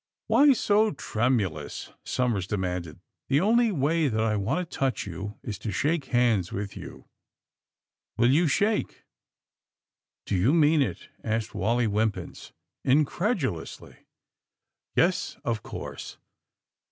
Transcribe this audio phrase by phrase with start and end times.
[0.27, 2.97] ^^Why so tremulous!" Somers demanded.
[3.29, 7.05] The only way that I want to touch you is to Bhake hands with you.
[8.17, 9.03] Will you shake?"
[10.25, 12.51] Do you mean it?" asked Wally Wimpins
[12.83, 13.97] incredulously.
[14.95, 16.17] Yes, of course."